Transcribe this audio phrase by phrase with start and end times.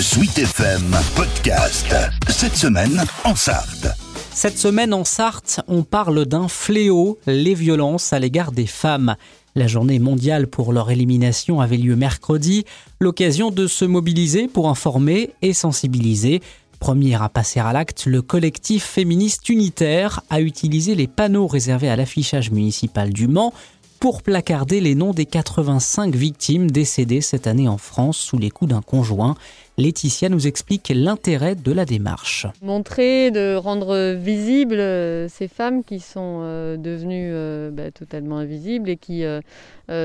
[0.00, 1.92] Suite FM Podcast.
[2.28, 3.88] Cette semaine en Sarthe.
[4.32, 9.16] Cette semaine en Sarthe, on parle d'un fléau, les violences à l'égard des femmes.
[9.56, 12.64] La journée mondiale pour leur élimination avait lieu mercredi,
[13.00, 16.42] l'occasion de se mobiliser pour informer et sensibiliser.
[16.78, 21.96] Premier à passer à l'acte, le collectif féministe unitaire a utilisé les panneaux réservés à
[21.96, 23.52] l'affichage municipal du Mans
[23.98, 28.70] pour placarder les noms des 85 victimes décédées cette année en France sous les coups
[28.70, 29.34] d'un conjoint.
[29.78, 32.48] Laetitia nous explique l'intérêt de la démarche.
[32.62, 38.90] Montrer, de rendre visibles euh, ces femmes qui sont euh, devenues euh, bah, totalement invisibles
[38.90, 39.24] et qui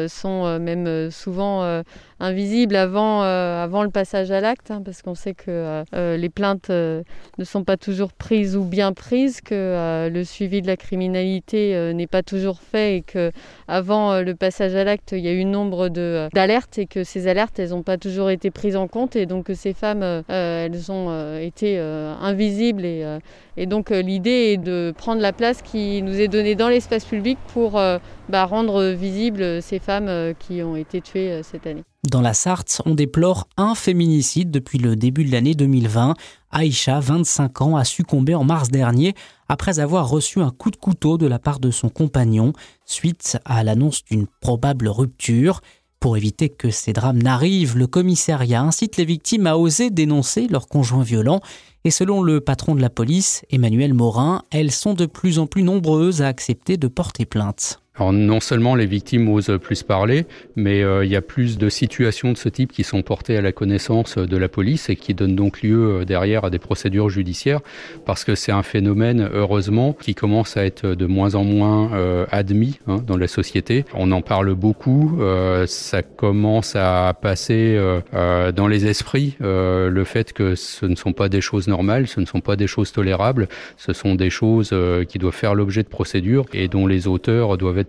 [0.08, 1.84] sont même souvent
[2.22, 5.84] invisibles avant, avant le passage à l'acte, hein, parce qu'on sait que
[6.16, 7.04] les plaintes ne
[7.44, 12.24] sont pas toujours prises ou bien prises, que le suivi de la criminalité n'est pas
[12.24, 13.34] toujours fait et que
[13.68, 17.60] avant le passage à l'acte, il y a eu nombre d'alertes et que ces alertes,
[17.60, 21.08] elles n'ont pas toujours été prises en compte et donc ces femmes, euh, elles ont
[21.10, 23.20] euh, été euh, invisibles et,
[23.56, 27.38] et donc l'idée est de prendre la place qui nous est donnée dans l'espace public
[27.54, 31.84] pour bah, rendre visibles ces femmes qui ont été tuées cette année.
[32.10, 36.16] Dans la Sarthe, on déplore un féminicide depuis le début de l'année 2020.
[36.52, 39.14] Aïcha, 25 ans, a succombé en mars dernier
[39.48, 42.52] après avoir reçu un coup de couteau de la part de son compagnon
[42.86, 45.62] suite à l'annonce d'une probable rupture.
[46.04, 50.68] Pour éviter que ces drames n'arrivent, le commissariat incite les victimes à oser dénoncer leurs
[50.68, 51.40] conjoints violents.
[51.86, 55.64] Et selon le patron de la police, Emmanuel Morin, elles sont de plus en plus
[55.64, 57.80] nombreuses à accepter de porter plainte.
[57.96, 61.70] Alors non seulement les victimes osent plus parler, mais euh, il y a plus de
[61.70, 65.14] situations de ce type qui sont portées à la connaissance de la police et qui
[65.14, 67.60] donnent donc lieu euh, derrière à des procédures judiciaires,
[68.04, 72.26] parce que c'est un phénomène, heureusement, qui commence à être de moins en moins euh,
[72.32, 73.86] admis hein, dans la société.
[73.94, 75.20] On en parle beaucoup,
[75.68, 77.80] ça commence à passer
[78.12, 82.26] dans les esprits, le fait que ce ne sont pas des choses normales, ce ne
[82.26, 84.76] sont pas des choses tolérables, ce sont des choses
[85.08, 87.83] qui doivent faire l'objet de procédures et dont les auteurs doivent être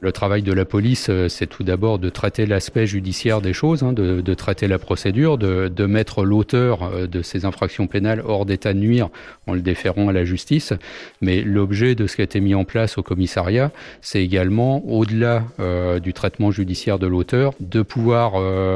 [0.00, 3.82] Le travail de la police, euh, c'est tout d'abord de traiter l'aspect judiciaire des choses,
[3.82, 8.72] hein, de, traiter la procédure, de, mettre l'auteur euh, de ces infractions pénales hors d'état
[8.72, 9.08] de nuire
[9.46, 10.72] en le déférant à la justice.
[11.20, 13.70] Mais l'objet de ce qui a été mis en place au commissariat,
[14.00, 18.34] c'est également, au-delà euh, du traitement judiciaire de l'auteur, de pouvoir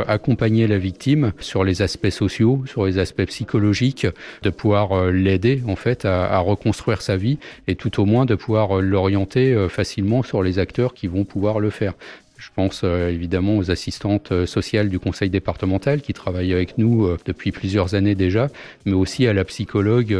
[0.09, 4.06] accompagner la victime sur les aspects sociaux, sur les aspects psychologiques,
[4.42, 8.34] de pouvoir l'aider en fait à, à, reconstruire sa vie et tout au moins de
[8.34, 11.94] pouvoir l'orienter facilement sur les acteurs qui vont pouvoir le faire.
[12.40, 17.04] Je pense euh, évidemment aux assistantes euh, sociales du conseil départemental qui travaillent avec nous
[17.04, 18.48] euh, depuis plusieurs années déjà,
[18.86, 20.16] mais aussi à la psychologue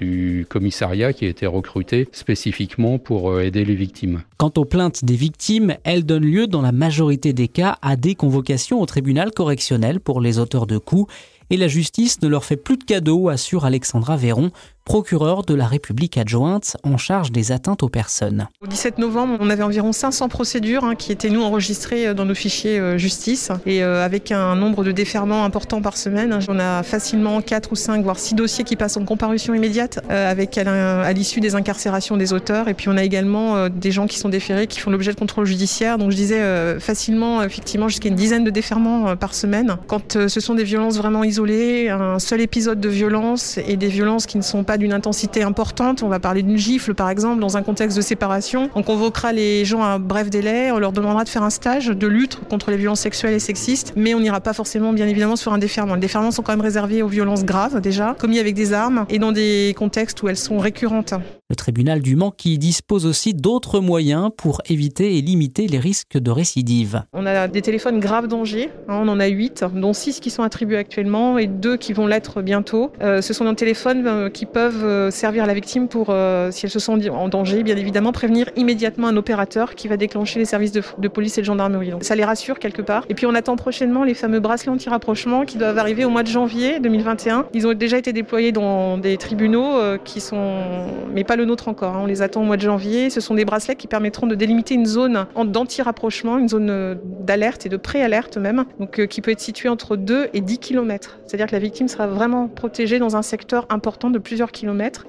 [0.00, 4.22] du commissariat qui a été recrutée spécifiquement pour aider les victimes.
[4.38, 8.14] Quant aux plaintes des victimes, elles donnent lieu dans la majorité des cas à des
[8.14, 11.12] convocations au tribunal correctionnel pour les auteurs de coups
[11.50, 14.50] et la justice ne leur fait plus de cadeaux, assure Alexandra Véron,
[14.84, 18.48] procureur de la République adjointe en charge des atteintes aux personnes.
[18.60, 22.26] Au 17 novembre, on avait environ 500 procédures hein, qui étaient nous enregistrées euh, dans
[22.26, 26.38] nos fichiers euh, justice et euh, avec un nombre de déferments important par semaine.
[26.48, 30.58] On a facilement 4 ou 5 voire 6 dossiers qui passent en comparution immédiate avec
[30.58, 34.28] à l'issue des incarcérations des auteurs et puis on a également des gens qui sont
[34.28, 35.98] déférés qui font l'objet de contrôle judiciaire.
[35.98, 39.76] Donc je disais facilement effectivement jusqu'à une dizaine de déferments par semaine.
[39.86, 44.26] Quand ce sont des violences vraiment isolées, un seul épisode de violence et des violences
[44.26, 46.02] qui ne sont pas d'une intensité importante.
[46.02, 48.70] On va parler d'une gifle, par exemple, dans un contexte de séparation.
[48.74, 52.06] On convoquera les gens à bref délai, on leur demandera de faire un stage de
[52.06, 55.52] lutte contre les violences sexuelles et sexistes, mais on n'ira pas forcément, bien évidemment, sur
[55.52, 55.94] un déferment.
[55.94, 59.18] Les déferments sont quand même réservés aux violences graves, déjà, commis avec des armes et
[59.18, 61.14] dans des contextes où elles sont récurrentes.
[61.50, 66.18] Le tribunal du Mans qui dispose aussi d'autres moyens pour éviter et limiter les risques
[66.18, 67.02] de récidive.
[67.12, 70.42] On a des téléphones graves danger, hein, on en a 8, dont 6 qui sont
[70.42, 72.92] attribués actuellement et 2 qui vont l'être bientôt.
[73.02, 76.06] Euh, ce sont des téléphones euh, qui peuvent euh, servir la victime pour,
[76.50, 80.38] si elle se sent en danger, bien évidemment, prévenir immédiatement un opérateur qui va déclencher
[80.38, 81.90] les services de, police et de gendarmerie.
[81.90, 83.04] Donc ça les rassure quelque part.
[83.08, 86.28] Et puis on attend prochainement les fameux bracelets anti-rapprochement qui doivent arriver au mois de
[86.28, 87.46] janvier 2021.
[87.54, 89.74] Ils ont déjà été déployés dans des tribunaux
[90.04, 91.96] qui sont, mais pas le nôtre encore.
[91.96, 92.00] Hein.
[92.04, 93.10] On les attend au mois de janvier.
[93.10, 97.68] Ce sont des bracelets qui permettront de délimiter une zone d'anti-rapprochement, une zone d'alerte et
[97.68, 101.13] de pré-alerte même, donc qui peut être située entre 2 et 10 km.
[101.26, 104.50] C'est-à-dire que la victime sera vraiment protégée dans un secteur important de plusieurs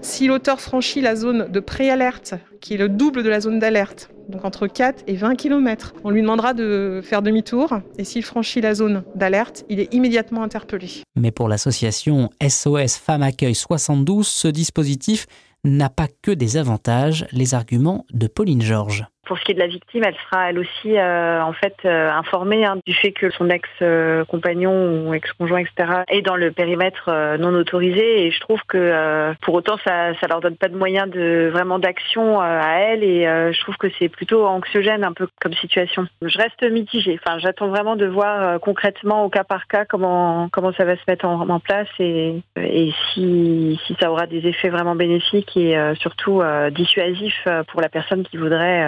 [0.02, 4.10] si l'auteur franchit la zone de préalerte, qui est le double de la zone d'alerte,
[4.30, 8.62] donc entre 4 et 20 km, on lui demandera de faire demi-tour et s'il franchit
[8.62, 11.04] la zone d'alerte, il est immédiatement interpellé.
[11.16, 15.28] Mais pour l'association SOS Femmes Accueil 72, ce dispositif
[15.63, 19.06] n'a pas que des avantages, les arguments de Pauline Georges.
[19.25, 22.77] Pour ce qui est de la victime, elle sera elle aussi en fait informée hein,
[22.86, 28.25] du fait que son ex-compagnon ou ex-conjoint, etc., est dans le périmètre non autorisé.
[28.25, 31.80] Et je trouve que pour autant, ça, ça leur donne pas de moyens de vraiment
[31.80, 33.04] d'action à elle.
[33.04, 36.07] Et je trouve que c'est plutôt anxiogène un peu comme situation.
[36.21, 37.19] Je reste mitigée.
[37.24, 41.01] Enfin, j'attends vraiment de voir concrètement au cas par cas comment comment ça va se
[41.07, 45.95] mettre en, place et, et si, si ça aura des effets vraiment bénéfiques et euh,
[45.95, 48.86] surtout euh, dissuasifs euh, pour la personne qui voudrait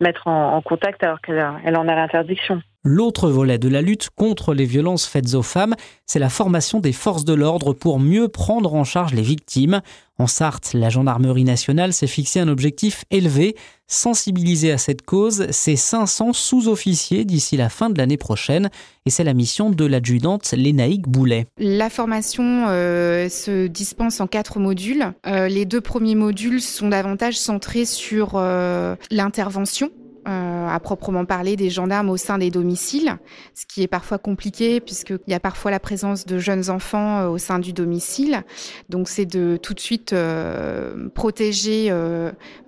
[0.00, 2.62] mettre en, contact alors qu'elle elle en a l'interdiction.
[2.82, 5.74] L'autre volet de la lutte contre les violences faites aux femmes,
[6.06, 9.82] c'est la formation des forces de l'ordre pour mieux prendre en charge les victimes.
[10.16, 13.54] En Sarthe, la gendarmerie nationale s'est fixé un objectif élevé,
[13.86, 18.70] sensibiliser à cette cause ses 500 sous-officiers d'ici la fin de l'année prochaine.
[19.04, 21.48] Et c'est la mission de l'adjudante Lénaïque Boulet.
[21.58, 25.12] La formation euh, se dispense en quatre modules.
[25.26, 29.90] Euh, les deux premiers modules sont davantage centrés sur euh, l'intervention
[30.28, 33.18] euh, à proprement parler des gendarmes au sein des domiciles,
[33.54, 37.28] ce qui est parfois compliqué puisqu'il y a parfois la présence de jeunes enfants euh,
[37.28, 38.42] au sein du domicile.
[38.88, 41.92] Donc c'est de tout de suite euh, protéger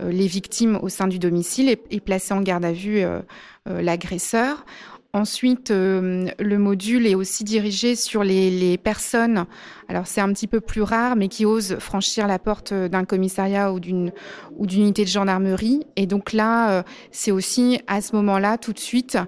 [0.00, 3.02] les victimes au sein du domicile et, et placer en garde à vue
[3.66, 4.64] l'agresseur.
[5.14, 9.44] Ensuite, euh, le module est aussi dirigé sur les, personnes,
[9.88, 13.74] alors c'est un petit peu plus rare, mais qui osent franchir la porte d'un commissariat
[13.74, 14.10] ou d'une
[14.58, 15.84] unité de gendarmerie.
[15.96, 19.18] Et donc là, euh, c'est aussi à ce moment-là, tout de suite,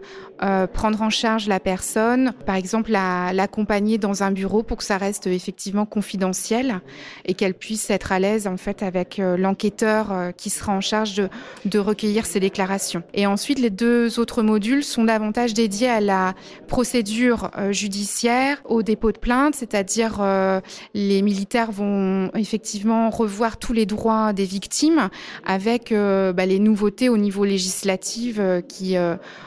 [0.43, 4.97] euh, prendre en charge la personne, par exemple l'accompagner dans un bureau pour que ça
[4.97, 6.81] reste effectivement confidentiel
[7.27, 11.23] et qu'elle puisse être à l'aise en fait avec l'enquêteur qui sera en charge
[11.65, 13.03] de recueillir ses déclarations.
[13.13, 16.35] Et ensuite, les deux autres modules sont davantage dédiés à la
[16.69, 20.61] procédure euh, judiciaire, au dépôt de plainte, c'est-à-dire euh,
[20.95, 25.09] les militaires vont effectivement revoir tous les droits des victimes
[25.45, 28.97] avec euh, bah, les nouveautés au niveau législatif qui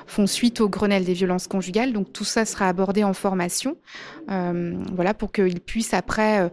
[0.05, 1.93] font suite au Grenelle des violences conjugales.
[1.93, 3.77] Donc tout ça sera abordé en formation,
[4.27, 6.51] voilà, pour qu'ils puissent après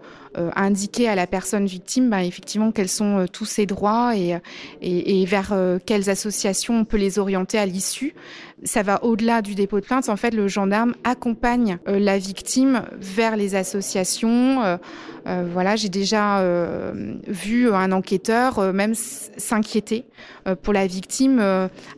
[0.57, 4.39] indiquer à la personne victime, bah, effectivement, quels sont tous ses droits et,
[4.83, 5.55] et, et vers
[5.87, 8.15] quelles associations on peut les orienter à l'issue.
[8.63, 10.09] Ça va au-delà du dépôt de plainte.
[10.09, 14.79] En fait, le gendarme accompagne euh, la victime vers les associations.
[15.27, 16.43] Euh, euh, voilà, j'ai déjà
[17.27, 20.05] vu un enquêteur même s'inquiéter
[20.63, 21.43] pour la victime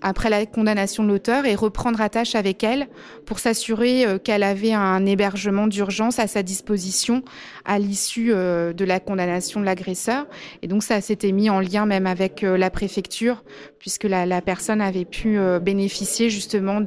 [0.01, 2.89] après la condamnation de l'auteur et reprendre attache avec elle
[3.27, 7.23] pour s'assurer qu'elle avait un hébergement d'urgence à sa disposition
[7.65, 10.27] à l'issue de la condamnation de l'agresseur.
[10.63, 13.45] Et donc ça s'était mis en lien même avec la préfecture
[13.79, 16.81] puisque la, personne avait pu bénéficier justement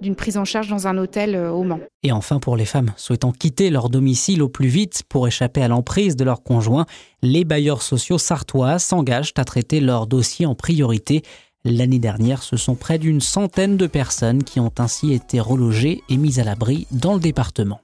[0.00, 1.80] d'une prise en charge dans un hôtel euh, au Mans.
[2.02, 5.68] Et enfin, pour les femmes souhaitant quitter leur domicile au plus vite pour échapper à
[5.68, 6.86] l'emprise de leur conjoint,
[7.22, 11.22] les bailleurs sociaux sartois s'engagent à traiter leur dossier en priorité.
[11.64, 16.16] L'année dernière, ce sont près d'une centaine de personnes qui ont ainsi été relogées et
[16.16, 17.80] mises à l'abri dans le département.